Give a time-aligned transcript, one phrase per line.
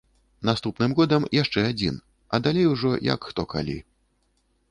[0.49, 1.95] Наступным годам яшчэ адзін,
[2.37, 3.77] а далей ужо як хто калі.